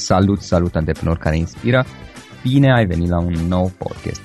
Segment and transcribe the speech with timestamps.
[0.00, 1.84] Salut, salut antreprenor care inspiră!
[2.42, 4.20] Bine ai venit la un nou podcast.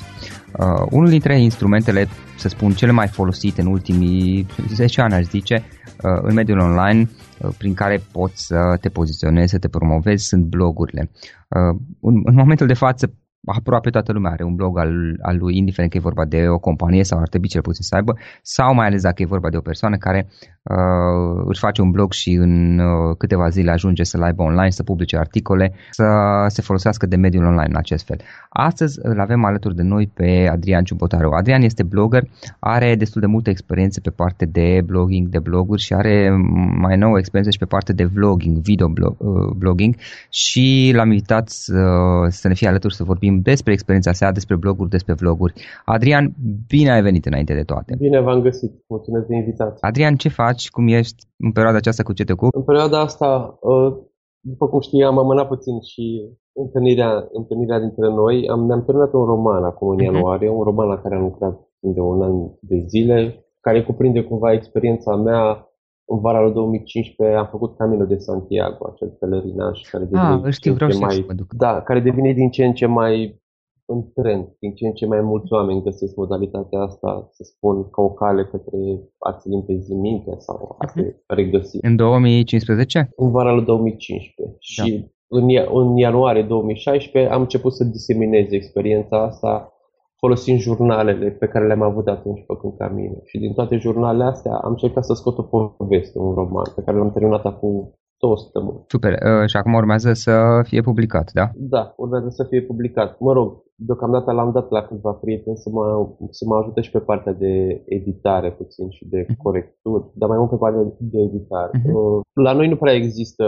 [0.59, 5.63] Uh, unul dintre instrumentele, să spun, cele mai folosite în ultimii 10 ani, aș zice,
[6.03, 7.09] uh, în mediul online,
[7.39, 11.11] uh, prin care poți să te poziționezi, să te promovezi, sunt blogurile.
[11.49, 13.14] Uh, în, în momentul de față,
[13.46, 16.60] aproape toată lumea are un blog al, al lui, indiferent că e vorba de o
[16.60, 19.57] companie sau ar trebui cel puțin să aibă, sau mai ales dacă e vorba de
[19.57, 20.28] o persoană care
[20.70, 24.84] uh, își face un blog și în uh, câteva zile ajunge să-l aibă online, să
[24.84, 26.05] publice articole, să
[26.47, 28.18] se folosească de mediul online în acest fel.
[28.50, 31.32] Astăzi îl avem alături de noi pe Adrian Ciubotaru.
[31.32, 32.23] Adrian este blogger,
[32.59, 36.30] are destul de multă experiență pe parte de blogging, de bloguri și are
[36.77, 39.95] mai nouă experiență și pe parte de vlogging, video blog, uh, blogging
[40.30, 41.81] și l-am invitat să,
[42.30, 45.53] să ne fie alături să vorbim vorbim despre experiența sa, despre bloguri, despre vloguri.
[45.86, 46.33] Adrian,
[46.67, 47.95] bine ai venit înainte de toate.
[47.97, 48.72] Bine v-am găsit.
[48.88, 49.77] Mulțumesc de invitație.
[49.80, 50.55] Adrian, ce faci?
[50.75, 52.58] Cum ești în perioada aceasta cu ce te ocupi?
[52.58, 53.94] În perioada asta, uh,
[54.39, 56.05] după cum știi, am amânat puțin și
[56.53, 58.47] întâlnirea, întâlnirea dintre noi.
[58.50, 60.03] Am, ne-am terminat un roman acum în mhm.
[60.03, 60.57] ianuarie, uh-huh.
[60.57, 65.15] un roman la care am lucrat de un an de zile, care cuprinde cumva experiența
[65.15, 65.69] mea
[66.05, 70.53] în vara lui 2015 am făcut Camino de Santiago, acel pelerinaj care ah, devine ah,
[70.53, 71.53] știu, vreau mai, mă duc.
[71.53, 73.41] Da, care devine din ce în ce mai
[73.86, 78.02] în trend, din ce în ce mai mulți oameni găsesc modalitatea asta, să spun, ca
[78.02, 78.77] o cale către
[79.19, 81.23] a-ți limpezi mintea sau a te mhm.
[81.27, 81.77] regăsi.
[81.81, 83.09] În 2015?
[83.16, 84.55] În vara lui 2015.
[84.55, 84.58] Da.
[84.59, 89.69] Și în, în ianuarie 2016 am început să diseminez experiența asta
[90.17, 93.17] folosind jurnalele pe care le-am avut atunci făcând Camino.
[93.25, 95.44] Și din toate jurnalele astea am încercat să scot o
[95.77, 98.83] poveste, un roman, pe care l-am terminat acum două săptămâni.
[98.88, 99.11] Super.
[99.11, 101.49] Uh, și acum urmează să fie publicat, da?
[101.55, 103.20] Da, urmează să fie publicat.
[103.20, 106.99] Mă rog, deocamdată l-am dat la câțiva prieteni să mă, să mă ajute și pe
[106.99, 109.41] partea de editare puțin și de mhm.
[109.41, 111.79] corecturi, dar mai mult pe partea de editare.
[111.79, 112.19] Uh-huh.
[112.33, 113.45] La noi nu prea există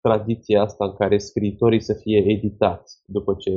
[0.00, 3.50] tradiția asta în care scriitorii să fie editați după ce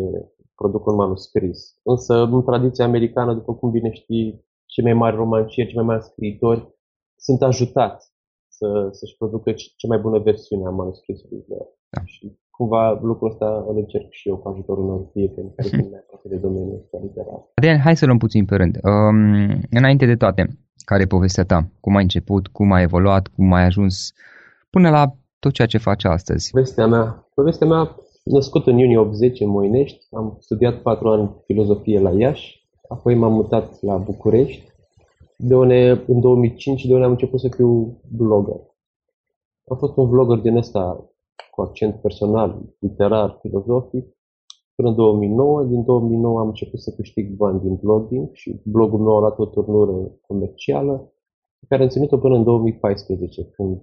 [0.55, 1.79] produc un manuscris.
[1.83, 6.03] Însă, în tradiția americană, după cum bine știi, cei mai mari romancieri, cei mai mari
[6.03, 6.73] scriitori
[7.15, 8.13] sunt ajutați
[8.47, 12.01] să, să-și producă cea mai bună versiune a manuscrisului Da.
[12.03, 15.99] Și cumva lucrul ăsta îl încerc și eu cu ajutorul unor prieteni care sunt mai
[16.03, 17.39] aproape de domeniul ăsta literar.
[17.55, 18.79] Adrian, hai să luăm puțin pe rând.
[18.83, 20.41] Um, înainte de toate,
[20.85, 21.69] care e povestea ta?
[21.79, 22.47] Cum ai început?
[22.47, 23.27] Cum ai evoluat?
[23.27, 24.13] Cum ai ajuns
[24.69, 26.51] până la tot ceea ce faci astăzi?
[26.51, 27.95] Povestea mea, povestea mea
[28.25, 33.33] Născut în iunie 80 în Moinești, am studiat patru ani filozofie la Iași, apoi m-am
[33.33, 34.71] mutat la București,
[35.37, 38.59] de unde în 2005 de unde am început să fiu blogger.
[39.67, 41.09] Am fost un vlogger din ăsta
[41.55, 44.05] cu accent personal, literar, filozofic,
[44.75, 45.63] până în 2009.
[45.63, 49.45] Din 2009 am început să câștig bani din blogging și blogul meu a luat o
[49.45, 51.13] turnură comercială,
[51.59, 53.81] pe care am ținut-o până în 2014, când,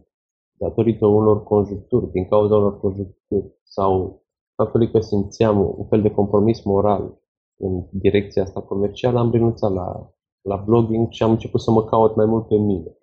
[0.59, 4.23] datorită unor conjuncturi, din cauza unor conjuncturi sau
[4.55, 7.21] faptului că simțeam un fel de compromis moral
[7.57, 10.11] în direcția asta comercială, am renunțat la,
[10.41, 12.97] la blogging și am început să mă caut mai mult pe mine.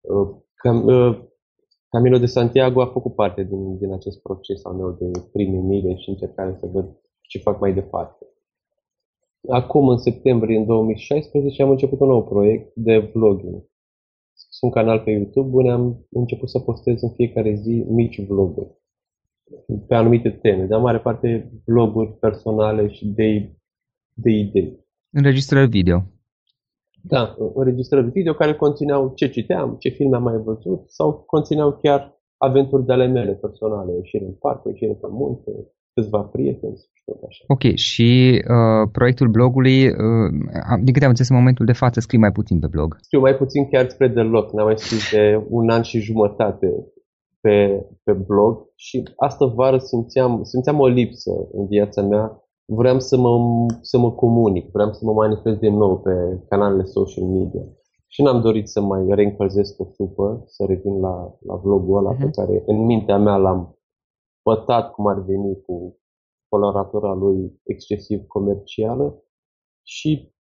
[0.00, 0.88] Uh, cam,
[1.92, 5.94] uh, Camino de Santiago a făcut parte din, din acest proces al meu de primire
[5.94, 6.86] și încercare să văd
[7.20, 8.26] ce fac mai departe.
[9.48, 13.68] Acum, în septembrie în 2016, am început un nou proiect de vlogging.
[14.32, 18.78] Sunt un canal pe YouTube unde am început să postez în fiecare zi mici vloguri
[19.86, 23.52] pe anumite teme, dar mare parte bloguri personale și de,
[24.14, 24.86] de idei.
[25.10, 26.02] Înregistrări video.
[27.02, 32.20] Da, înregistrări video care conțineau ce citeam, ce filme am mai văzut sau conțineau chiar
[32.36, 35.50] aventuri de ale mele personale, ieșire în parc, ieșire pe munte,
[35.94, 37.44] câțiva prieteni și tot așa.
[37.48, 40.28] Ok, și uh, proiectul blogului, uh,
[40.82, 42.96] din câte am înțeles în momentul de față, scrii mai puțin pe blog.
[43.00, 46.68] Scriu mai puțin chiar spre deloc, n-am mai scris de un an și jumătate
[47.40, 52.39] pe, pe blog și asta vară simțeam, simțeam o lipsă în viața mea.
[52.72, 53.36] Vreau să mă,
[53.80, 57.62] să mă comunic, vreau să mă manifest din nou pe canalele social media.
[58.06, 62.18] Și n-am dorit să mai reîncălzesc o supă, să revin la, la vlogul ăla uh-huh.
[62.18, 62.34] pe mhm.
[62.34, 63.78] care în mintea mea l-am
[64.42, 65.98] pătat cum ar veni cu
[66.48, 69.22] coloratura lui excesiv comercială
[69.82, 70.34] și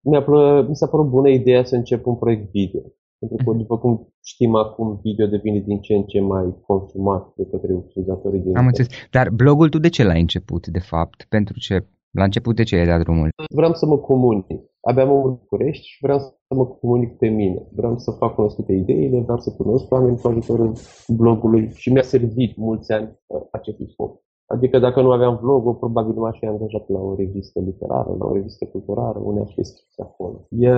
[0.00, 2.82] mi-a plă, mi s-a părut bună ideea să încep un proiect video.
[3.28, 3.92] Pentru că, după cum
[4.22, 8.66] știm acum, video devine din ce în ce mai consumat de către utilizatorii din Am
[8.66, 8.90] înțeles.
[9.10, 11.26] Dar blogul tu de ce l-ai început, de fapt?
[11.28, 11.86] Pentru ce?
[12.10, 13.28] La început de ce ai dat drumul?
[13.54, 14.62] Vreau să mă comunic.
[14.80, 17.66] Abia mă București și vreau să mă comunic pe mine.
[17.72, 20.72] Vreau să fac cunoscute ideile, vreau să cunosc oameni cu ajutorul
[21.08, 24.22] blogului și mi-a servit mulți ani uh, acest scop.
[24.46, 28.26] Adică dacă nu aveam vlogul, probabil nu m-aș fi angajat la o revistă literară, la
[28.26, 30.46] o revistă culturală, unde aș fi scris acolo.
[30.48, 30.70] E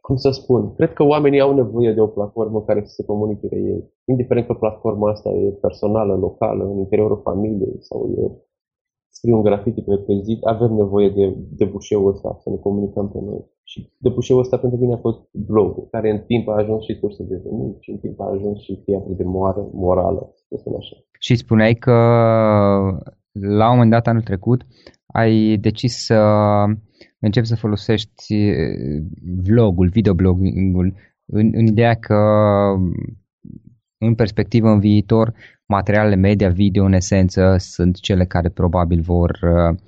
[0.00, 3.46] cum să spun, cred că oamenii au nevoie de o platformă care să se comunice
[3.46, 3.90] de ei.
[4.04, 8.22] Indiferent că platforma asta e personală, locală, în interiorul familiei sau e
[9.08, 13.10] scrie un grafiti pe, pe zid, avem nevoie de, de bușeul ăsta, să ne comunicăm
[13.10, 13.44] pe noi.
[13.62, 16.98] Și de bușeul ăsta pentru mine a fost blogul, care în timp a ajuns și
[17.00, 20.74] sursă de venit și în timp a ajuns și teatru de moară, morală, să spun
[20.76, 20.96] așa.
[21.18, 21.92] Și spuneai că
[23.32, 24.60] la un moment dat anul trecut
[25.06, 26.18] ai decis să
[27.26, 28.52] începi să folosești
[29.42, 30.94] vlogul, videoblogging-ul
[31.26, 32.16] în, în ideea că
[33.98, 35.34] în perspectivă în viitor
[35.66, 39.78] materialele media video în esență sunt cele care probabil vor uh,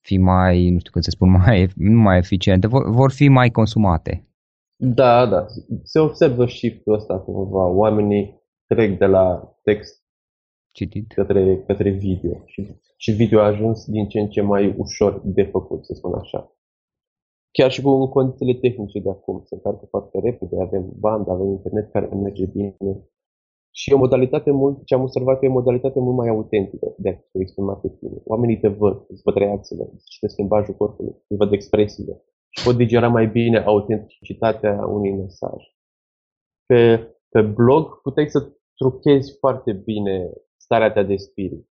[0.00, 3.50] fi mai, nu știu cum să spun, mai, nu mai eficiente, vor, vor fi mai
[3.50, 4.24] consumate.
[4.76, 5.46] Da, da.
[5.82, 7.66] Se observă shift-ul ăsta cumva.
[7.66, 10.00] Oamenii trec de la text
[10.72, 11.12] Citit.
[11.12, 12.42] Către, către video.
[12.46, 16.14] Și, și video a ajuns din ce în ce mai ușor de făcut, să spun
[16.14, 16.52] așa.
[17.52, 19.42] Chiar și cu condițiile tehnice de acum.
[19.44, 22.76] Se încarcă foarte repede, avem bandă, avem internet care merge bine.
[23.70, 27.08] Și e o modalitate mult, ce am observat, e o modalitate mult mai autentică de
[27.08, 28.20] a te exprima pe tine.
[28.24, 32.76] Oamenii te văd, îți văd reacțiile, îți citesc limbajul corpului, îți văd expresiile și pot
[32.76, 35.62] digera mai bine autenticitatea unui mesaj.
[36.66, 41.68] Pe, pe blog puteai să truchezi foarte bine starea ta de spirit.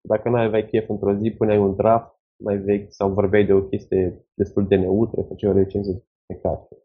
[0.00, 3.62] Dacă nu aveai chef într-o zi, puneai un draft mai vechi sau vorbeai de o
[3.62, 6.76] chestie destul de neutră, făceai o recenzie de carte.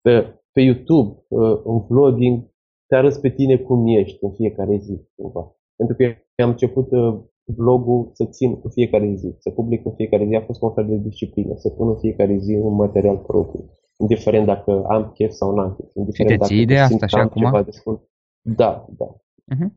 [0.00, 2.42] Pe, pe YouTube, uh, în vlogging,
[2.86, 5.56] te arăți pe tine cum ești în fiecare zi, cumva.
[5.76, 6.04] Pentru că
[6.42, 10.44] am început uh, vlogul să țin cu fiecare zi, să public în fiecare zi, a
[10.44, 14.84] fost un fel de disciplină, să pun în fiecare zi un material propriu, indiferent dacă
[14.88, 15.94] am chef sau nu am chef.
[15.94, 17.42] Indiferent și te ții de asta și acum?
[17.42, 18.00] Ceva de spun.
[18.42, 19.16] Da, da.
[19.54, 19.70] Uh-huh.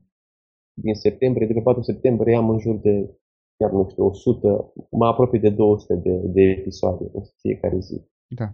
[0.73, 3.17] Din septembrie, de pe 4 septembrie, am în jur de,
[3.61, 7.97] chiar nu știu, 100, mai aproape de 200 de, de episoade în fiecare zi.
[8.27, 8.47] Da.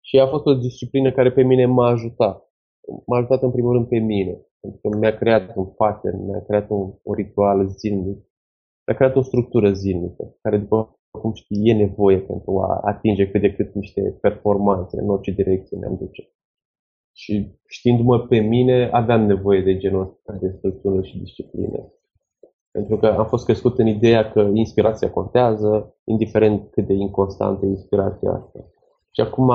[0.00, 2.48] Și a fost o disciplină care pe mine m-a ajutat
[3.06, 6.70] m-a ajutat în primul rând pe mine, pentru că mi-a creat un pattern, mi-a creat
[6.70, 8.18] un, un ritual zilnic,
[8.86, 13.40] mi-a creat o structură zilnică, care după cum știi, e nevoie pentru a atinge cât
[13.40, 16.32] de cât niște performanțe în orice direcție ne-am duce.
[17.12, 21.92] Și știindu-mă pe mine, aveam nevoie de genul ăsta de structură și disciplină.
[22.70, 27.68] Pentru că am fost crescut în ideea că inspirația contează, indiferent cât de inconstantă e
[27.68, 28.58] inspirația asta.
[29.10, 29.50] Și acum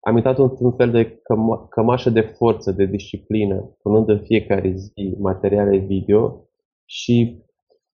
[0.00, 5.16] am intrat într-un fel de căma- cămașă de forță, de disciplină, punând în fiecare zi
[5.18, 6.48] materiale video
[6.84, 7.42] și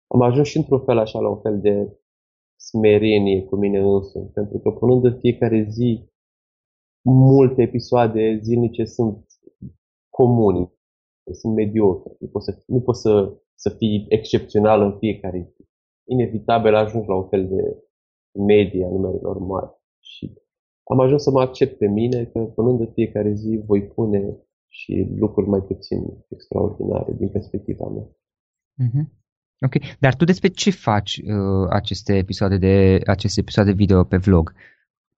[0.06, 1.98] am ajuns și într-un fel așa la un fel de
[2.56, 6.12] smerenie cu mine însumi, pentru că punând în fiecare zi
[7.04, 9.26] multe episoade zilnice sunt
[10.08, 10.72] comuni,
[11.32, 15.68] sunt mediocre, nu poți să, nu poți să, să fii excepțional în fiecare zi.
[16.06, 17.62] Inevitabil ajungi la un fel de
[18.32, 19.70] media numerelor mari
[20.00, 20.32] și
[20.84, 24.36] am ajuns să mă accept pe mine că punând de fiecare zi voi pune
[24.68, 25.98] și lucruri mai puțin
[26.28, 28.06] extraordinare din perspectiva mea.
[28.82, 29.22] Mm-hmm.
[29.60, 34.54] Ok, dar tu despre ce faci uh, aceste episoade de aceste episoade video pe vlog?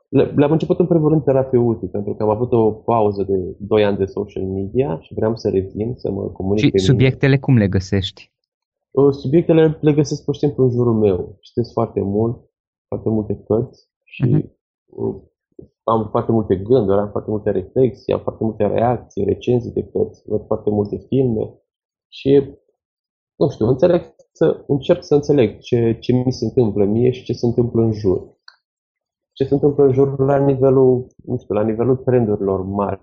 [0.08, 3.84] Le, le-am început în primul rând terapeutic, pentru că am avut o pauză de 2
[3.84, 7.40] ani de social media și vreau să revin, să mă comunic Și subiectele mine.
[7.40, 8.32] cum le găsești?
[8.90, 11.36] Uh, subiectele le găsesc pur și simplu în jurul meu.
[11.40, 12.50] Citesc foarte mult,
[12.88, 14.54] foarte multe cărți și uh-huh
[15.88, 20.22] am foarte multe gânduri, am foarte multe reflexii, am foarte multe reacții, recenzii de cărți,
[20.26, 21.54] văd foarte multe filme
[22.08, 22.58] și,
[23.36, 27.32] nu știu, înțeleg să, încerc să înțeleg ce, ce mi se întâmplă mie și ce
[27.32, 28.35] se întâmplă în jur.
[29.36, 33.00] Ce se întâmplă în jur la nivelul, nu știu, la nivelul trendurilor mari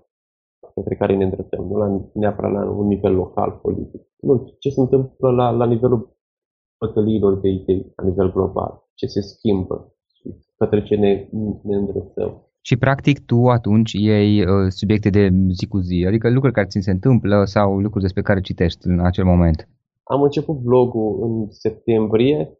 [0.74, 4.02] către care ne îndreptăm, nu la, neapărat la un nivel local, politic.
[4.20, 6.16] Nu, ce se întâmplă la, la nivelul
[6.80, 11.28] bătăliilor de idei, la nivel global, ce se schimbă și către ce ne,
[11.62, 16.54] ne îndreptăm și practic tu atunci iei uh, subiecte de zi cu zi, adică lucruri
[16.54, 19.68] care ți se întâmplă sau lucruri despre care citești în acel moment.
[20.02, 22.58] Am început vlogul în septembrie,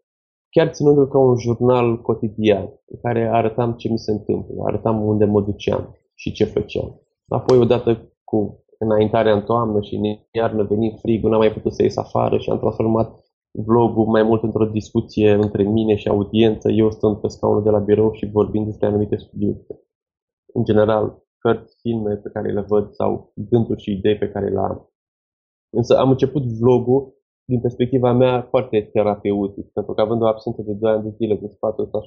[0.54, 5.25] chiar ținându-l ca un jurnal cotidian, în care arătam ce mi se întâmplă, arătam unde
[5.25, 7.00] mă duceam și ce făceam.
[7.28, 11.82] Apoi, odată cu înaintarea în toamnă și în iarnă venind frigul, n-am mai putut să
[11.82, 16.90] ies afară și am transformat vlogul mai mult într-o discuție între mine și audiență, eu
[16.90, 19.80] stând pe scaunul de la birou și vorbind despre anumite subiecte
[20.52, 24.58] în general, cărți, filme pe care le văd sau gânduri și idei pe care le
[24.58, 24.90] am.
[25.70, 27.14] Însă am început vlogul
[27.45, 31.35] din perspectiva mea foarte terapeutic, pentru că având o absență de 2 ani de zile
[31.35, 32.01] de spațiul ăsta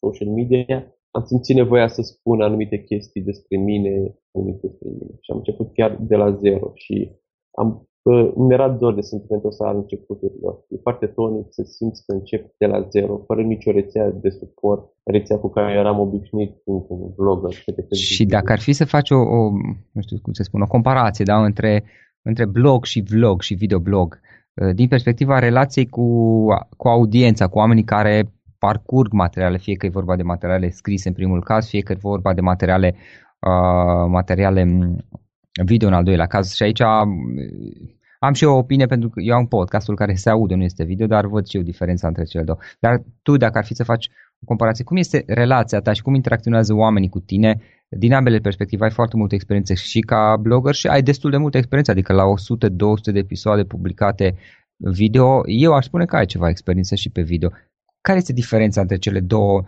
[0.00, 3.92] social media, am simțit nevoia să spun anumite chestii despre mine,
[4.32, 5.12] anumite despre mine.
[5.20, 7.10] Și am început chiar de la zero și
[7.50, 7.86] am
[8.36, 10.64] mi era dor de sentimentul ăsta al începuturilor.
[10.68, 14.92] E foarte tonic să simți că începi de la zero, fără nicio rețea de suport,
[15.04, 16.80] rețea cu care eram obișnuit în
[17.16, 17.52] vlogger.
[17.92, 19.50] Și dacă ar fi să faci o, o,
[19.92, 21.84] nu știu cum să spun, o comparație da, între,
[22.22, 24.31] între blog și vlog și videoblog, uh,
[24.74, 30.16] din perspectiva relației cu, cu audiența, cu oamenii care parcurg materiale, fie că e vorba
[30.16, 32.94] de materiale scrise în primul caz, fie că e vorba de materiale,
[33.38, 34.96] uh, materiale mm,
[35.64, 37.08] video în al doilea caz și aici am,
[38.18, 40.84] am și eu o opinie pentru că eu am podcastul care se aude, nu este
[40.84, 42.58] video, dar văd și eu diferența între cele două.
[42.80, 44.08] Dar tu, dacă ar fi să faci
[44.40, 47.60] o comparație, cum este relația ta și cum interacționează oamenii cu tine,
[47.98, 51.56] din ambele perspective ai foarte multă experiență și ca blogger și ai destul de multă
[51.56, 54.34] experiență, adică la 100-200 de episoade publicate
[54.76, 57.48] video, eu aș spune că ai ceva experiență și pe video.
[58.00, 59.62] Care este diferența între cele două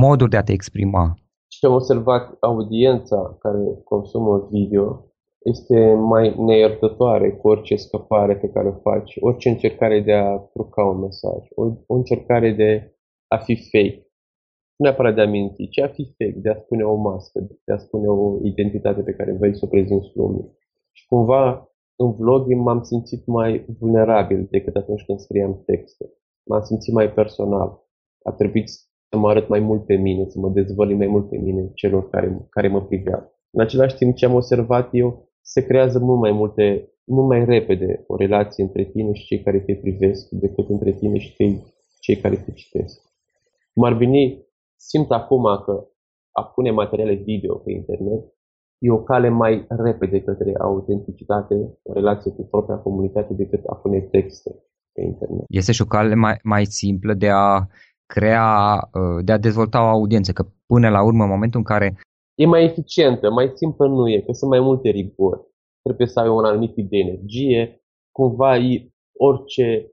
[0.00, 1.16] moduri de a te exprima?
[1.48, 5.06] Și am observat audiența care consumă video
[5.44, 10.84] este mai neiertătoare cu orice scăpare pe care o faci, orice încercare de a truca
[10.84, 12.96] un mesaj, o, o încercare de
[13.28, 14.06] a fi fake.
[14.82, 17.72] Nu neapărat de a minți, ci a fi fake, de a spune o mască, de
[17.72, 20.58] a spune o identitate pe care vrei să o prezinți lumii.
[20.92, 26.12] Și cumva în vlog m-am simțit mai vulnerabil decât atunci când scriam texte.
[26.44, 27.86] M-am simțit mai personal.
[28.22, 31.36] A trebuit să mă arăt mai mult pe mine, să mă dezvălui mai mult pe
[31.36, 33.32] mine celor care, care mă priveau.
[33.50, 38.04] În același timp, ce am observat eu, se creează mult mai multe, mult mai repede
[38.06, 41.62] o relație între tine și cei care te privesc decât între tine și cei,
[42.00, 43.00] cei care te citesc.
[43.74, 44.50] Cum ar veni,
[44.88, 45.74] simt acum că
[46.32, 48.22] a pune materiale video pe internet
[48.78, 54.00] e o cale mai repede către autenticitate, o relație cu propria comunitate decât a pune
[54.00, 54.50] texte
[54.92, 55.44] pe internet.
[55.48, 57.66] Este și o cale mai, mai simplă de a
[58.06, 58.50] crea,
[58.92, 61.96] uh, de a dezvolta o audiență, că până la urmă, în momentul în care...
[62.34, 65.40] E mai eficientă, mai simplă nu e, că sunt mai multe rigori.
[65.82, 69.92] Trebuie să ai un anumit tip de energie, cumva e orice,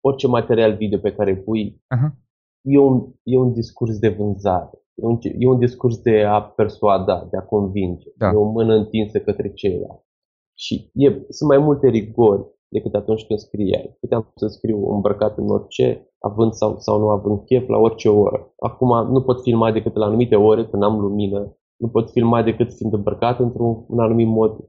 [0.00, 2.27] orice material video pe care pui, uh-huh.
[2.74, 4.70] E, un, e un discurs de vânzare.
[4.94, 8.08] E un, e un discurs de a persuada, de a convinge.
[8.16, 8.26] Da.
[8.26, 10.06] E o mână întinsă către ceilalți.
[10.54, 13.96] Și e, sunt mai multe rigori decât atunci când scriai.
[14.00, 18.52] Puteam să scriu îmbrăcat în orice, având sau, sau nu având chef, la orice oră.
[18.58, 21.56] Acum nu pot filma decât la anumite ore, când am lumină.
[21.76, 24.68] Nu pot filma decât fiind îmbrăcat într-un un anumit mod.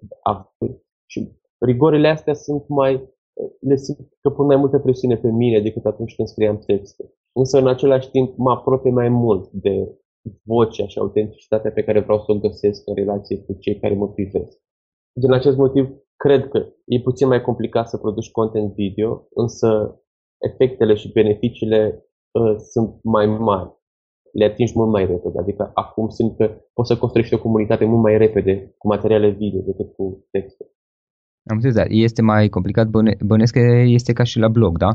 [1.05, 3.09] Și rigorile astea sunt mai,
[3.59, 7.13] le simt că pun mai multă presiune pe mine decât atunci când scriam texte.
[7.33, 9.99] Însă, în același timp, mă apropie mai mult de
[10.43, 14.07] vocea și autenticitatea pe care vreau să o găsesc în relație cu cei care mă
[14.09, 14.57] privesc.
[15.13, 19.99] Din acest motiv, cred că e puțin mai complicat să produci content video, însă
[20.39, 23.77] efectele și beneficiile uh, sunt mai mari.
[24.33, 25.39] Le atingi mult mai repede.
[25.39, 29.61] Adică acum simt că poți să construiești o comunitate mult mai repede cu materiale video
[29.61, 30.65] decât cu texte.
[31.49, 31.83] Am înțeles, da.
[31.87, 32.87] Este mai complicat,
[33.25, 33.59] bănesc că
[33.99, 34.87] este ca și la blog, da?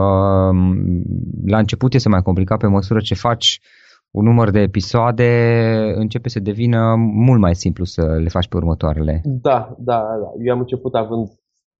[0.00, 0.54] Uh,
[1.46, 3.60] la început este mai complicat pe măsură ce faci
[4.10, 5.30] un număr de episoade,
[5.94, 9.20] începe să devină mult mai simplu să le faci pe următoarele.
[9.24, 10.30] Da, da, da.
[10.44, 11.28] Eu am început având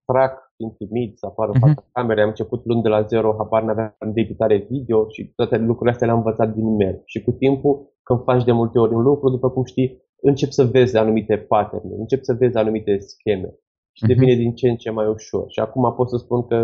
[0.04, 1.75] track, fiind timid, să apară în uh-huh.
[1.75, 5.56] fața camerei, am început luând de la zero, habar n-aveam de editare video și toate
[5.56, 7.00] lucrurile astea le-am învățat din merg.
[7.04, 10.64] Și cu timpul, când faci de multe ori un lucru, după cum știi, încep să
[10.64, 13.54] vezi anumite pattern, încep să vezi anumite scheme
[13.97, 14.09] și uh-huh.
[14.12, 15.45] devine din ce în ce mai ușor.
[15.49, 16.59] Și acum pot să spun că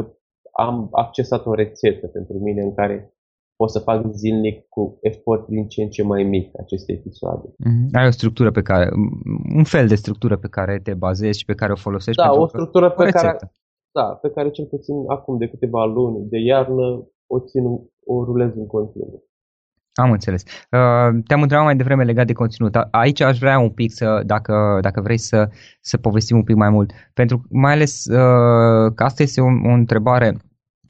[0.52, 3.14] am accesat o rețetă pentru mine în care
[3.56, 7.48] pot să fac zilnic cu efort din ce în ce mai mic aceste episoade.
[7.48, 7.88] Mm-hmm.
[7.92, 8.90] Ai o structură pe care,
[9.56, 12.46] un fel de structură pe care te bazezi și pe care o folosești Da, o
[12.46, 13.36] structură pe care,
[13.92, 17.64] da, pe care cel puțin acum de câteva luni de iarnă o țin,
[18.04, 19.24] o rulez în continuu.
[19.94, 20.42] Am înțeles.
[20.42, 22.76] Uh, te-am întrebat mai devreme legat de conținut.
[22.90, 25.48] Aici aș vrea un pic să, dacă, dacă vrei să,
[25.80, 26.90] să povestim un pic mai mult.
[27.14, 30.36] Pentru mai ales uh, că asta este o, o întrebare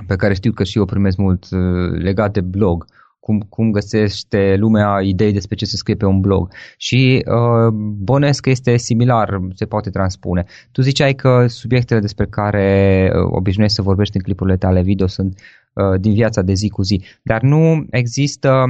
[0.06, 2.85] pe care știu că și eu primesc mult uh, legat de blog.
[3.24, 6.52] Cum, cum găsește lumea idei despre ce să scrie pe un blog.
[6.76, 10.44] Și uh, bănuiesc că este similar, se poate transpune.
[10.72, 15.38] Tu ziceai că subiectele despre care uh, obișnuiești să vorbești în clipurile tale video sunt
[15.74, 17.02] uh, din viața de zi cu zi.
[17.22, 18.64] Dar nu există,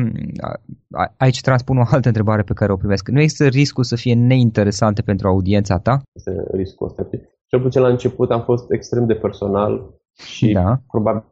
[0.98, 4.14] uh, aici transpun o altă întrebare pe care o primesc, nu există riscul să fie
[4.14, 6.02] neinteresante pentru audiența ta?
[6.12, 7.08] Este riscul ăsta.
[7.46, 10.80] Cel puțin la început am fost extrem de personal și da.
[10.90, 11.31] probabil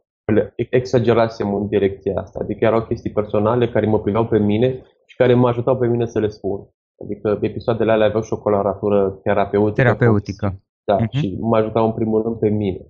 [0.55, 2.39] exagerasem în direcția asta.
[2.41, 6.05] Adică erau chestii personale care mă priveau pe mine și care mă ajutau pe mine
[6.05, 6.69] să le spun.
[7.03, 9.81] Adică episoadele alea aveau și o coloratură terapeutică.
[9.81, 10.61] Terapeutică.
[10.83, 11.09] Da, uh-huh.
[11.09, 12.81] și mă ajutau în primul rând pe mine.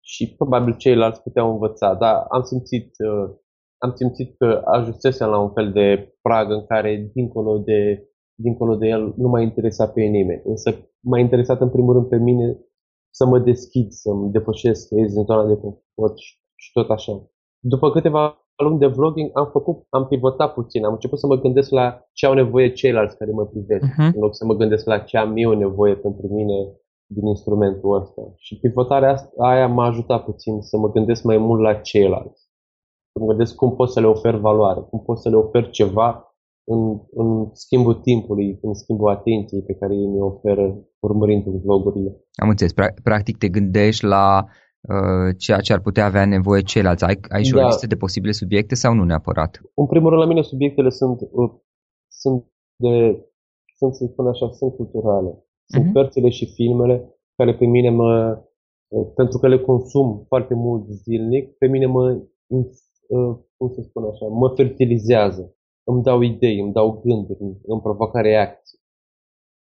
[0.00, 3.34] Și probabil ceilalți puteau învăța, dar am simțit, uh,
[3.78, 8.86] am simțit că ajunsesem la un fel de prag în care dincolo de, dincolo de
[8.86, 10.42] el nu m-a interesat pe nimeni.
[10.44, 12.58] Însă m-a interesat în primul rând pe mine
[13.10, 17.12] să mă deschid, să-mi depășesc, să ies din zona de confort și, și tot așa.
[17.58, 21.70] După câteva luni de vlogging am făcut, am pivotat puțin, am început să mă gândesc
[21.70, 24.14] la ce au nevoie ceilalți care mă privesc, uh-huh.
[24.14, 26.54] în loc să mă gândesc la ce am eu nevoie pentru mine
[27.06, 28.22] din instrumentul ăsta.
[28.36, 32.42] Și pivotarea asta, aia m-a ajutat puțin să mă gândesc mai mult la ceilalți.
[33.12, 36.36] Să mă gândesc cum pot să le ofer valoare, cum pot să le ofer ceva
[36.64, 42.16] în, în schimbul timpului, în schimbul atenției pe care ei mi oferă urmărind vlogurile.
[42.34, 42.72] Am înțeles.
[43.02, 44.50] Practic te gândești la uh,
[45.36, 47.04] ceea ce ar putea avea nevoie ceilalți.
[47.04, 47.62] Ai, ai și da.
[47.62, 49.60] o listă de posibile subiecte sau nu neapărat?
[49.74, 51.50] În primul rând, la mine subiectele sunt, uh,
[52.08, 52.44] sunt
[52.76, 53.24] de,
[53.76, 55.44] sunt, să spun așa, sunt culturale.
[55.66, 55.92] Sunt uh-huh.
[55.92, 56.96] cărțile și filmele
[57.36, 58.42] care pe mine mă,
[58.88, 64.04] uh, pentru că le consum foarte mult zilnic, pe mine mă, uh, cum să spun
[64.04, 65.56] așa, mă fertilizează
[65.90, 68.78] îmi dau idei, îmi dau gânduri, îmi provoacă reacții.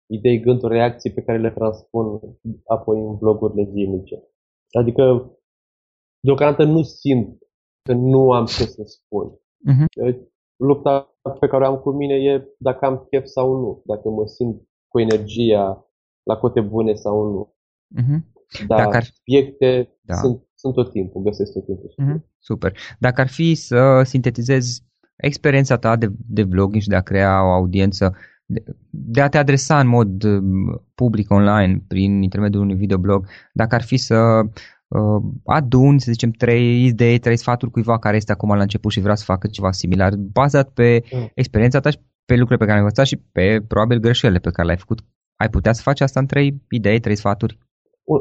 [0.07, 2.21] Idei, gânduri, reacții pe care le transpun
[2.66, 4.23] apoi în vlogurile zilnice.
[4.71, 5.33] Adică,
[6.21, 7.38] deocamdată nu simt
[7.83, 9.30] că nu am ce să spun.
[9.30, 10.14] Uh-huh.
[10.56, 14.26] Lupta pe care o am cu mine e dacă am chef sau nu, dacă mă
[14.26, 15.87] simt cu energia
[16.23, 17.54] la cote bune sau nu.
[18.00, 18.33] Uh-huh.
[18.66, 19.02] Dar dacă ar...
[19.02, 20.14] subiecte da.
[20.14, 21.94] sunt, sunt tot timpul, găsesc tot timpul.
[22.02, 22.21] Uh-huh.
[22.38, 22.76] Super.
[22.99, 24.83] Dacă ar fi să sintetizezi
[25.16, 28.16] experiența ta de, de vlogging și de a crea o audiență,
[28.47, 33.75] de, de a te adresa în mod um, public online prin intermediul unui videoblog, dacă
[33.75, 34.41] ar fi să
[34.89, 39.01] uh, aduni, să zicem, trei idei, trei sfaturi cuiva care este acum la început și
[39.01, 41.31] vrea să facă ceva similar, bazat pe mm.
[41.35, 44.67] experiența ta și pe lucrurile pe care ai învățat și pe probabil greșelile pe care
[44.67, 45.01] le-ai făcut.
[45.37, 47.59] Ai putea să faci asta în trei idei, trei sfaturi?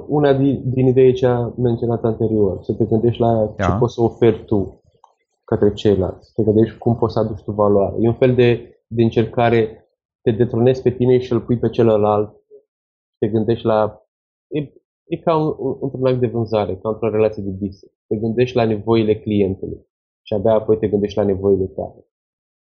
[0.07, 3.63] Una din, din idei ce am menționat anterior, să te gândești la da.
[3.63, 4.81] ce poți să oferi tu
[5.45, 6.33] către ceilalți.
[6.33, 7.95] Te gândești cum poți să aduci tu valoare.
[7.99, 9.82] E un fel de, de încercare,
[10.23, 12.35] te detronezi pe tine și îl pui pe celălalt.
[13.17, 14.01] Te gândești la...
[14.47, 14.59] E,
[15.07, 17.95] e ca un, un, într-un act de vânzare, ca într-o relație de business.
[18.07, 19.87] Te gândești la nevoile clientului
[20.21, 22.07] și abia apoi te gândești la nevoile tale.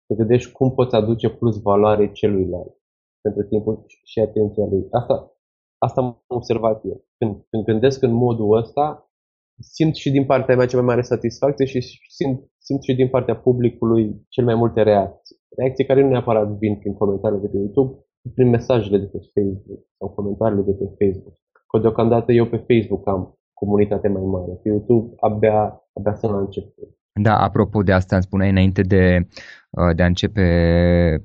[0.06, 2.76] Te gândești cum poți aduce plus valoare celuilalt
[3.20, 4.86] pentru timpul și atenția lui.
[4.90, 5.36] Asta,
[5.78, 7.04] asta am observat eu.
[7.18, 9.10] Când, când gândesc în modul ăsta,
[9.58, 13.36] simt și din partea mea cea mai mare satisfacție și simt simt și din partea
[13.36, 15.36] publicului cel mai multe reacții.
[15.56, 17.92] Reacții care nu neapărat vin prin comentariile de pe YouTube,
[18.34, 21.34] prin mesajele de pe Facebook sau comentariile de pe Facebook.
[21.68, 24.52] Că deocamdată eu pe Facebook am comunitate mai mare.
[24.62, 26.88] Pe YouTube abia, abia să la început.
[27.22, 29.26] Da, apropo de asta, îmi spuneai înainte de,
[29.70, 30.46] uh, de a începe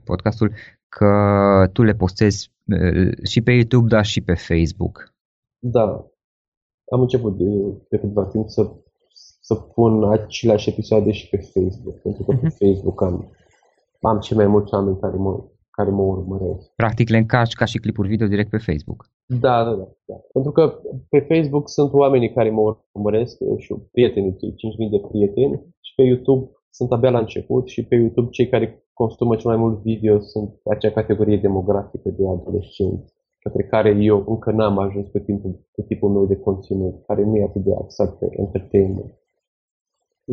[0.03, 0.51] podcastul
[0.89, 1.11] că
[1.73, 5.13] tu le postezi uh, și pe YouTube, dar și pe Facebook.
[5.59, 5.85] Da.
[6.91, 7.43] Am început de,
[7.89, 8.61] de câteva timp să
[9.47, 12.55] să pun aceleași episoade și pe Facebook, pentru că pe mhm.
[12.61, 13.15] Facebook am,
[14.01, 16.71] am cei mai mulți oameni care mă, care mă urmăresc.
[16.75, 19.09] Practic le încarci ca și clipuri video direct pe Facebook.
[19.25, 20.15] Da, da, da, da.
[20.33, 24.55] Pentru că pe Facebook sunt oamenii care mă urmăresc și prietenii, cei 5.000
[24.91, 29.35] de prieteni și pe YouTube sunt abia la început și pe YouTube cei care consumă
[29.35, 33.15] cel mai mult video sunt acea categorie demografică de adolescenți
[33.47, 37.35] către care eu încă n-am ajuns pe timpul, pe tipul meu de conținut, care nu
[37.35, 39.13] e atât de axat pe entertainment.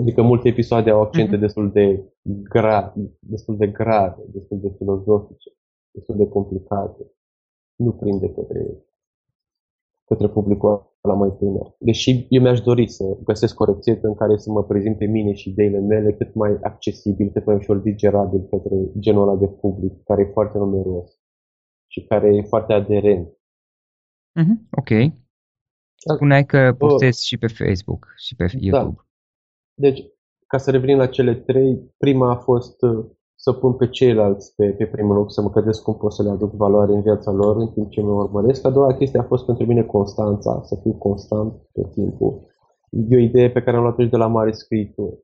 [0.00, 1.40] Adică multe episoade au accente uh-huh.
[1.40, 5.50] destul de gra, destul de grave, destul de filozofice,
[5.90, 7.12] destul de complicate.
[7.76, 8.60] Nu prinde către,
[10.04, 11.74] către publicul la mai tânăr.
[11.78, 15.32] Deși eu mi-aș dori să găsesc o rețetă în care să mă prezint pe mine
[15.32, 20.02] și ideile mele cât mai accesibil, cât mai ușor digerabil către genul ăla de public,
[20.02, 21.18] care e foarte numeros
[21.86, 23.28] și care e foarte aderent.
[24.40, 25.12] Mm-hmm, ok.
[26.14, 28.58] Spuneai că postezi uh, și pe Facebook și pe da.
[28.60, 28.94] YouTube.
[28.96, 29.04] Da.
[29.74, 30.04] Deci,
[30.46, 34.70] ca să revenim la cele trei, prima a fost uh, să pun pe ceilalți pe,
[34.70, 37.56] pe primul loc, să mă gândesc cum pot să le aduc valoare în viața lor
[37.56, 38.64] în timp ce mă urmăresc.
[38.66, 42.40] A doua chestie a fost pentru mine constanța, să fiu constant tot timpul.
[42.90, 45.18] E o idee pe care am luat-o de la mare scriitori.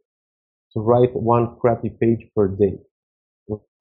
[0.73, 2.89] To write one crappy page per day.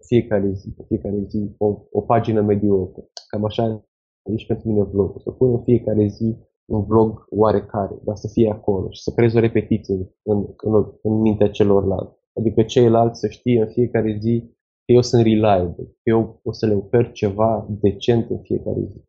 [0.05, 3.03] Fiecare zi, fiecare zi, o, o pagină mediocre.
[3.27, 3.85] Cam așa
[4.23, 5.21] e și pentru mine vlogul.
[5.21, 6.37] Să pun în fiecare zi
[6.69, 11.13] un vlog oarecare, dar să fie acolo și să creezi o repetiție în, în, în
[11.13, 12.17] mintea celorlalți.
[12.33, 14.43] Adică ceilalți să știe în fiecare zi
[14.85, 19.03] că eu sunt reliable, că eu o să le ofer ceva decent în fiecare zi.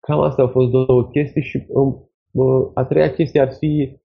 [0.00, 2.10] Cam asta au fost două chestii și um,
[2.74, 4.02] a treia chestie ar fi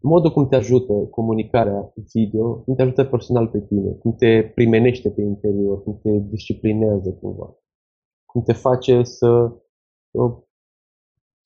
[0.00, 5.10] modul cum te ajută comunicarea video, cum te ajută personal pe tine, cum te primenește
[5.10, 7.56] pe interior, cum te disciplinează cumva,
[8.26, 9.52] cum te face să
[10.10, 10.32] uh,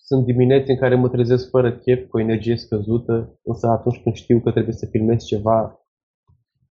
[0.09, 4.15] sunt dimineți în care mă trezesc fără chef, cu o energie scăzută, însă atunci când
[4.15, 5.87] știu că trebuie să filmez ceva,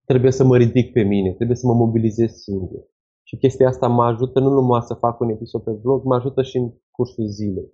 [0.04, 2.82] trebuie să mă ridic pe mine, trebuie să mă mobilizez singur.
[3.22, 6.42] Și chestia asta mă ajută nu numai să fac un episod pe vlog, mă ajută
[6.42, 7.72] și în cursul zilei.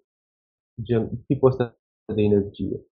[0.82, 1.76] gen, tipul ăsta
[2.14, 2.86] de energie.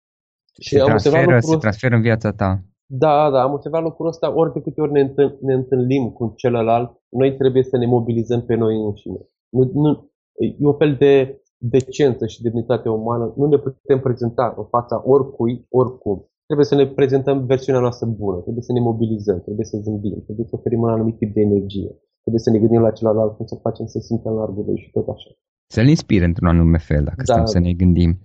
[0.61, 1.41] Și se, transferă, lucrul...
[1.41, 2.63] se transferă în viața ta.
[2.85, 6.33] Da, da, am observat lucrul ăsta ori de câte ori ne, întâln, ne întâlnim cu
[6.35, 9.19] celălalt, noi trebuie să ne mobilizăm pe noi înșine.
[9.49, 10.11] Nu, nu,
[10.59, 13.33] e un fel de decență și demnitate umană.
[13.35, 16.29] Nu ne putem prezenta în fața oricui, oricum.
[16.45, 20.45] Trebuie să ne prezentăm versiunea noastră bună, trebuie să ne mobilizăm, trebuie să zâmbim, trebuie
[20.45, 21.91] să oferim un anumit tip de energie,
[22.21, 25.29] trebuie să ne gândim la celălalt, cum să facem să simtă largul și tot așa.
[25.67, 27.33] Să-l inspire într-un anume fel, dacă da.
[27.33, 28.19] stăm să ne gândim.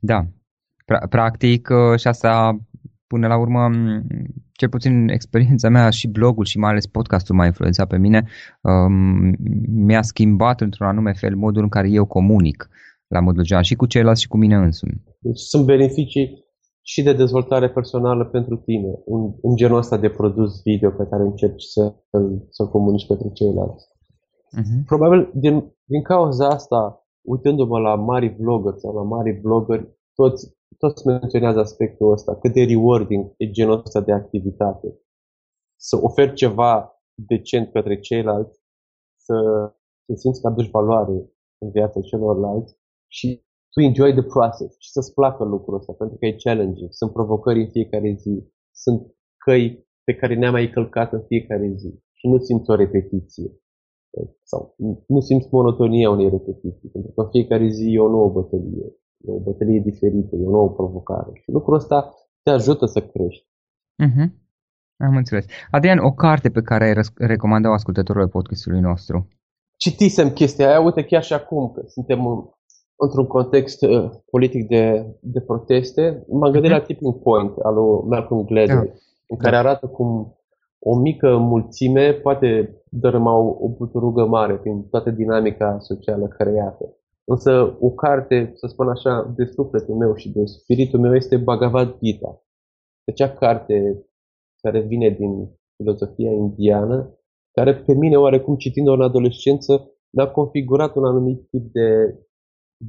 [0.00, 0.24] Da.
[0.84, 2.58] Pra- practic, uh, și asta
[3.08, 3.60] până la urmă,
[4.52, 8.20] cel puțin experiența mea și blogul și mai ales podcastul m-a influențat pe mine,
[8.62, 9.34] um,
[9.86, 12.68] mi-a schimbat într-un anume fel modul în care eu comunic
[13.06, 15.02] la modul general și cu ceilalți și cu mine însumi.
[15.18, 16.46] Deci sunt beneficii
[16.82, 21.22] și de dezvoltare personală pentru tine, în, în genul ăsta de produs video pe care
[21.22, 21.94] încerci să,
[22.50, 23.84] să comunici pentru ceilalți.
[24.58, 24.84] Uh-huh.
[24.86, 31.06] Probabil din, din cauza asta, uitându-mă la mari vloggeri sau la mari vloggeri, toți toți
[31.06, 34.88] menționează aspectul ăsta, cât de rewarding e genul ăsta de activitate.
[35.76, 38.60] Să oferi ceva decent către ceilalți,
[39.16, 39.34] să
[40.06, 41.16] te simți că aduci valoare
[41.58, 46.26] în viața celorlalți și tu enjoy the process și să-ți placă lucrul ăsta, pentru că
[46.26, 46.92] e challenging.
[46.92, 49.14] Sunt provocări în fiecare zi, sunt
[49.44, 53.50] căi pe care ne-am mai călcat în fiecare zi și nu simți o repetiție.
[54.42, 54.74] Sau
[55.06, 58.92] nu simți monotonia unei repetiții, pentru că în fiecare zi e o nouă bătălie
[59.26, 61.30] e o bătălie diferită, e o nouă provocare.
[61.34, 63.46] Și lucrul ăsta te ajută să crești.
[64.04, 64.28] Uh-huh.
[64.96, 65.44] Am înțeles.
[65.70, 69.28] Adrian, o carte pe care ai recomandat ascultătorul podcastului nostru?
[69.76, 72.38] Citisem chestia aia, uite chiar și acum, că suntem în,
[72.96, 76.74] într-un context uh, politic de, de proteste, m-am gândit uh-huh.
[76.74, 78.92] la Tipping Point al lui Malcolm Gladwell, da.
[79.28, 79.58] în care da.
[79.58, 80.38] arată cum
[80.78, 86.84] o mică mulțime poate dărâma o, o buturugă mare prin toată dinamica socială creată.
[87.30, 91.98] Însă o carte, să spun așa, de sufletul meu și de spiritul meu este Bhagavad
[92.02, 92.42] Gita.
[93.06, 94.06] Acea carte
[94.62, 97.18] care vine din filozofia indiană,
[97.52, 102.18] care pe mine, oarecum citind-o în adolescență, mi-a configurat un anumit tip de,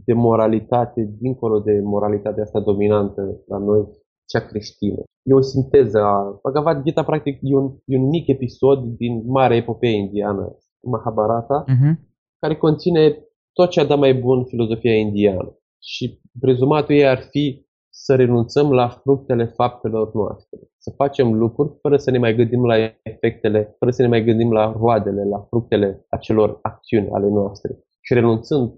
[0.05, 3.87] de moralitate, dincolo de moralitatea asta dominantă la noi,
[4.25, 5.03] cea creștină.
[5.23, 6.39] E o sinteză a...
[6.43, 11.93] Bhagavad Gita, practic, e un, e un mic episod din mare epopee indiană, Mahabharata, uh-huh.
[12.39, 13.23] care conține
[13.59, 15.57] tot ce a dat mai bun filozofia indiană.
[15.79, 20.59] Și rezumatul ei ar fi să renunțăm la fructele faptelor noastre.
[20.77, 24.51] Să facem lucruri fără să ne mai gândim la efectele, fără să ne mai gândim
[24.51, 27.71] la roadele, la fructele acelor acțiuni ale noastre.
[28.01, 28.71] Și renunțând,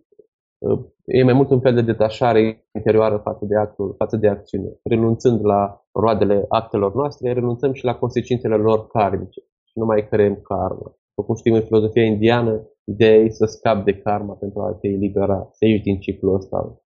[0.58, 4.80] uh, e mai mult un fel de detașare interioară față de, actul, față de acțiune.
[4.84, 9.39] Renunțând la roadele actelor noastre, renunțăm și la consecințele lor karmice.
[9.39, 10.96] Și nu mai creăm karma.
[11.08, 14.88] După cum știm în filozofia indiană, Ideea e să scapi de karma pentru a te
[14.88, 16.82] elibera, să ieși din ciclul ăsta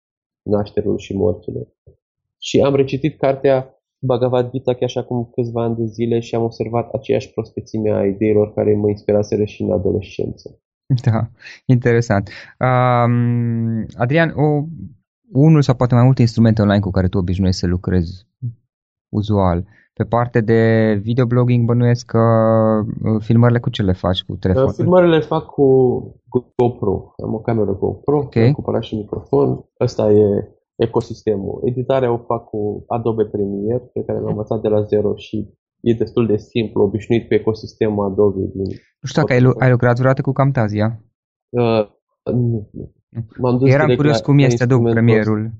[0.49, 1.67] nașterilor și morților.
[2.39, 6.43] Și am recitit cartea Bhagavad Gita chiar și acum câțiva ani de zile și am
[6.43, 10.59] observat aceeași prospețime a ideilor care mă inspiraseră și în adolescență.
[11.05, 11.29] Da,
[11.65, 12.29] interesant.
[12.59, 14.63] Um, Adrian, o,
[15.31, 18.27] unul sau poate mai multe instrumente online cu care tu obișnuiești să lucrezi
[19.09, 19.65] uzual.
[19.97, 20.61] Pe parte de
[21.01, 22.19] videoblogging bănuiesc că
[23.03, 24.73] uh, filmările cu ce le faci cu telefonul?
[24.73, 25.67] Filmările le fac cu,
[26.29, 27.13] cu GoPro.
[27.23, 28.45] Am o cameră GoPro, okay.
[28.45, 29.65] am cumpărat și microfon.
[29.79, 30.25] Ăsta e
[30.75, 31.61] ecosistemul.
[31.63, 35.49] Editarea o fac cu Adobe Premiere, pe care l-am învățat de la zero și
[35.81, 38.39] e destul de simplu, obișnuit cu ecosistemul Adobe.
[38.53, 38.63] Din
[38.99, 41.03] nu știu dacă ai, ai lucrat vreodată cu Camtasia.
[41.49, 41.87] Uh,
[42.23, 42.93] nu, nu.
[43.37, 45.51] M-am dus Eram curios cum este Adobe Premierul.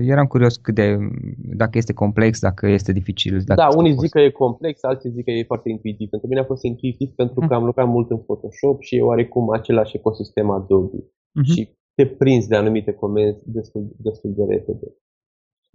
[0.00, 0.96] Eram curios cât de,
[1.36, 3.42] dacă este complex, dacă este dificil.
[3.44, 6.08] Dacă da, unii zic că e complex, alții zic că e foarte intuitiv.
[6.08, 9.52] Pentru mine a fost intuitiv pentru că am lucrat mult în Photoshop și e oarecum
[9.52, 10.98] același ecosistem Adobe.
[10.98, 11.52] Uh-huh.
[11.54, 14.86] Și te prinzi de anumite comenzi destul, destul de repede.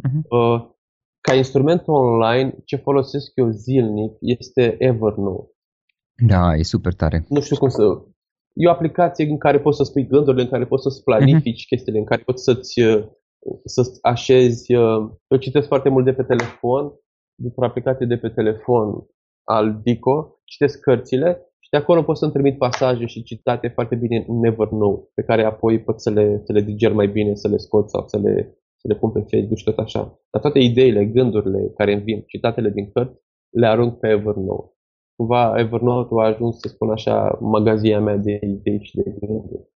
[0.07, 0.21] Uh-huh.
[0.29, 0.69] Uh,
[1.21, 5.51] ca instrument online, ce folosesc eu zilnic este Evernote.
[6.27, 7.25] Da, e super tare.
[7.29, 7.83] Nu știu cum să
[8.53, 11.67] E o aplicație în care poți să spui gândurile, în care poți să-ți planifici uh-huh.
[11.67, 13.03] chestiile, în care poți să-ți, uh,
[13.65, 14.73] să așezi.
[14.73, 16.93] Uh, eu citesc foarte mult de pe telefon,
[17.35, 19.07] dintr-o aplicație de pe telefon
[19.43, 24.25] al Dico, citesc cărțile și de acolo pot să-mi trimit pasaje și citate foarte bine
[24.27, 27.57] în Evernote, pe care apoi pot să le, să le diger mai bine, să le
[27.57, 30.19] scot sau să le, să le pun pe Facebook și tot așa.
[30.31, 34.75] Dar toate ideile, gândurile care îmi vin, citatele din cărți, le arunc pe Evernote
[35.21, 39.70] cumva Evernote a ajuns, să spun așa, magazia mea de idei și de gânduri.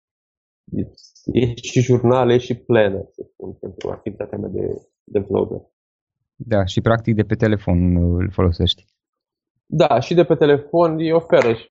[1.33, 4.67] E și jurnal, e și planner, să spun, pentru activitatea mea de,
[5.05, 5.61] de vlogger.
[6.37, 8.85] Da, și practic de pe telefon îl folosești.
[9.67, 11.67] Da, și de pe telefon îi oferă și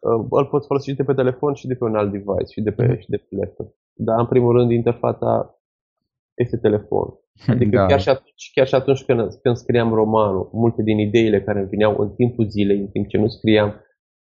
[0.00, 2.60] uh, îl poți folosi și de pe telefon și de pe un alt device și
[2.60, 2.98] de pe, mm.
[2.98, 3.74] și de pe laptop.
[3.94, 5.60] Dar în primul rând interfața
[6.34, 7.20] este telefonul.
[7.52, 7.86] Adică da.
[7.86, 11.68] chiar, și atunci, chiar și atunci când, când scriam romanul, multe din ideile care îmi
[11.68, 13.70] vineau în timpul zilei, în timp ce nu scriam,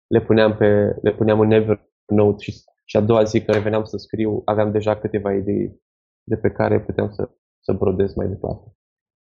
[0.07, 0.69] le puneam, pe,
[1.01, 2.51] le puneam în Evernote și,
[2.89, 5.81] și a doua zi când reveneam să scriu, aveam deja câteva idei
[6.23, 8.73] de pe care puteam să, să brodez mai departe.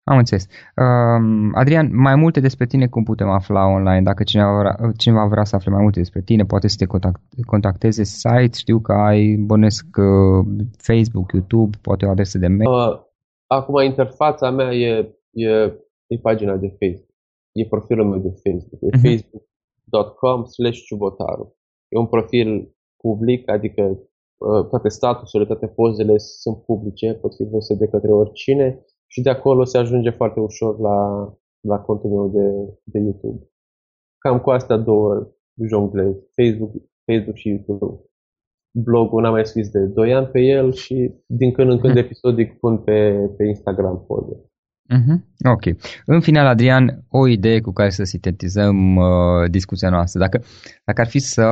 [0.05, 0.45] Am înțeles.
[0.77, 4.03] Uh, Adrian, mai multe despre tine cum putem afla online?
[4.03, 7.21] Dacă cineva vrea, cineva vrea să afle mai multe despre tine, poate să te contact,
[7.47, 12.71] contacteze site, știu că ai, bănesc uh, Facebook, YouTube, poate o adresă de mail.
[12.71, 13.01] Uh,
[13.47, 15.49] acum interfața mea e, e,
[16.07, 17.15] e pagina de Facebook.
[17.53, 18.81] E profilul meu de Facebook.
[18.83, 19.03] E uh-huh.
[19.03, 21.57] facebook.com slash ciubotaru.
[21.89, 27.75] E un profil public, adică uh, toate statusurile, toate pozele sunt publice, pot fi văzute
[27.85, 31.29] de către oricine și de acolo se ajunge foarte ușor la,
[31.61, 33.51] la contul meu de, de YouTube.
[34.19, 35.29] Cam cu astea două
[35.69, 36.73] jonglez, Facebook,
[37.05, 38.01] Facebook și YouTube.
[38.71, 41.99] Blogul n-am mai scris de 2 ani pe el și din când în când mm.
[41.99, 44.37] episodic pun pe, pe Instagram poze.
[44.95, 45.51] Mm-hmm.
[45.53, 45.63] Ok.
[46.07, 50.21] În final, Adrian, o idee cu care să sintetizăm uh, discuția noastră.
[50.21, 50.43] Dacă,
[50.85, 51.43] dacă ar fi să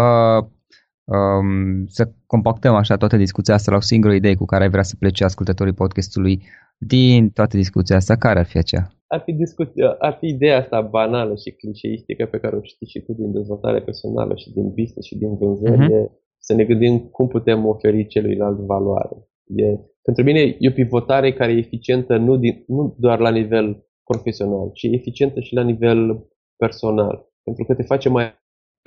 [1.05, 4.83] um, să compactăm așa toată discuția asta la o singură idee cu care ai vrea
[4.83, 6.43] să plece ascultătorii podcastului
[6.79, 8.88] din toată discuția asta, care ar fi aceea?
[9.07, 13.01] Ar fi, discuția, ar fi ideea asta banală și clișeistică pe care o știi și
[13.01, 16.11] tu din dezvoltare personală și din business și din vânzări, uh-huh.
[16.38, 19.17] să ne gândim cum putem oferi celuilalt valoare.
[19.47, 19.64] E,
[20.03, 24.71] pentru mine e o pivotare care e eficientă nu, din, nu doar la nivel profesional,
[24.73, 27.33] ci eficientă și la nivel personal.
[27.43, 28.33] Pentru că te face mai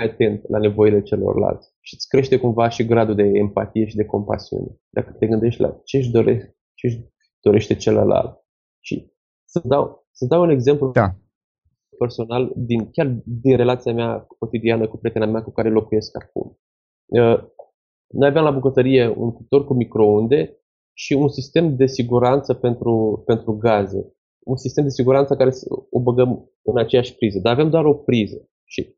[0.04, 4.80] atent la nevoile celorlalți și îți crește cumva și gradul de empatie și de compasiune.
[4.90, 7.00] Dacă te gândești la ce își dorește, ce își
[7.42, 8.40] dorește celălalt.
[8.80, 9.12] Și
[9.46, 11.16] să dau, să dau un exemplu da.
[11.98, 16.60] personal, din, chiar din relația mea cotidiană cu prietena mea cu care locuiesc acum.
[17.06, 17.40] Uh,
[18.08, 20.58] noi aveam la bucătărie un cuptor cu microunde
[20.94, 24.14] și un sistem de siguranță pentru, pentru gaze.
[24.40, 25.52] Un sistem de siguranță care
[25.90, 27.40] o băgăm în aceeași priză.
[27.40, 28.50] Dar avem doar o priză.
[28.64, 28.97] Și uh,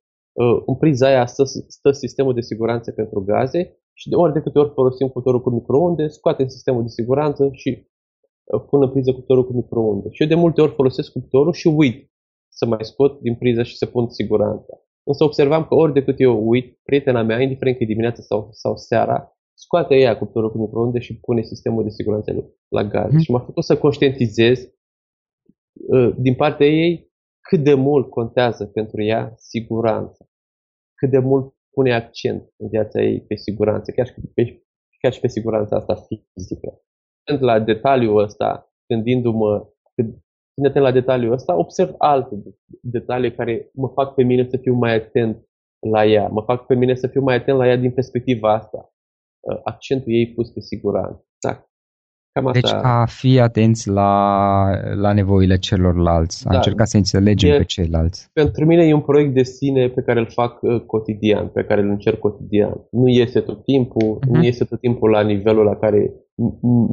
[0.66, 4.60] în priza aia stă, stă sistemul de siguranță pentru gaze și de ori de câte
[4.60, 7.88] ori folosim cuptorul cu microunde, scoatem sistemul de siguranță și
[8.70, 10.08] pun în priză cuptorul cu microunde.
[10.12, 12.12] Și eu de multe ori folosesc cuptorul și uit
[12.50, 14.74] să mai scot din priză și să pun siguranța.
[15.04, 18.48] Însă observam că ori de cât eu uit, prietena mea, indiferent că e dimineața sau,
[18.52, 23.12] sau seara, scoate ea cuptorul cu microunde și pune sistemul de siguranță la gaz.
[23.12, 23.20] Mm.
[23.20, 24.60] Și m-a făcut să conștientizez
[25.88, 30.29] uh, din partea ei cât de mult contează pentru ea siguranța.
[31.00, 34.64] Cât de mult pune accent în viața ei pe siguranță, chiar și pe,
[35.02, 35.96] chiar și pe siguranța asta
[36.34, 36.82] fizică
[37.30, 42.36] atent la detaliul ăsta, gândindu-mă, fiind atent la detaliul ăsta, observ alte
[42.82, 45.48] detalii care mă fac pe mine să fiu mai atent
[45.80, 46.28] la ea.
[46.28, 48.94] Mă fac pe mine să fiu mai atent la ea din perspectiva asta.
[49.40, 51.26] Uh, accentul ei pus pe siguranță.
[51.40, 51.70] Da.
[52.32, 56.56] Cam deci a fi atenți la, la nevoile celorlalți, a da.
[56.56, 58.30] încerca să înțelegem e, pe ceilalți.
[58.34, 61.82] Pentru mine e un proiect de sine pe care îl fac uh, cotidian, pe care
[61.82, 62.88] îl încerc cotidian.
[62.92, 64.30] Nu iese tot timpul, uh-huh.
[64.30, 66.14] nu iese tot timpul la nivelul la care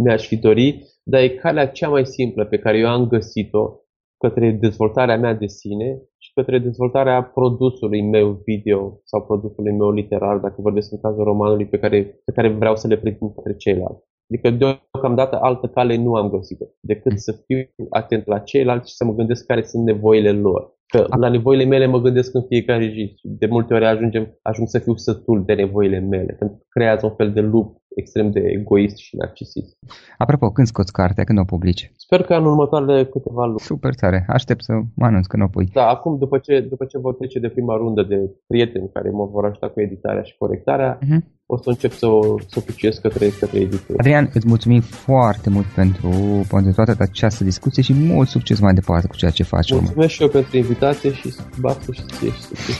[0.03, 3.81] mi-aș fi dori, dar e calea cea mai simplă pe care eu am găsit-o
[4.19, 10.37] către dezvoltarea mea de sine și către dezvoltarea produsului meu video sau produsului meu literar,
[10.39, 14.06] dacă vorbesc în cazul romanului pe care, pe care vreau să le prezint către ceilalți.
[14.31, 17.59] Adică deocamdată altă cale nu am găsit decât să fiu
[17.91, 20.75] atent la ceilalți și să mă gândesc care sunt nevoile lor.
[20.87, 23.15] Că la nevoile mele mă gândesc în fiecare zi.
[23.23, 27.15] De multe ori ajungem, ajung să fiu sătul de nevoile mele, pentru că creează un
[27.15, 29.77] fel de lup extrem de egoist și narcisist.
[30.19, 31.93] Apropo, când scoți cartea, când o publici?
[31.97, 33.59] Sper că în următoarele câteva luni.
[33.59, 35.69] Super tare, aștept să mă anunț când o pui.
[35.73, 39.27] Da, acum după ce, după ce vor trece de prima rundă de prieteni care mă
[39.27, 41.21] vor ajuta cu editarea și corectarea, uh-huh.
[41.47, 42.61] o să încep să o, să o
[43.01, 43.99] către, către editură.
[43.99, 46.11] Adrian, îți mulțumim foarte mult pentru,
[46.51, 49.71] pentru toată această discuție și mult succes mai departe cu ceea ce faci.
[49.71, 50.09] Mulțumesc urmă.
[50.09, 52.77] și eu pentru invitație și baftă și ție și succes.